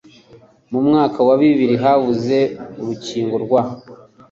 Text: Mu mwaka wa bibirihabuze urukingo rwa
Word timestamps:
Mu 0.71 0.79
mwaka 0.87 1.19
wa 1.27 1.35
bibirihabuze 1.39 2.39
urukingo 2.79 3.35
rwa 3.45 3.61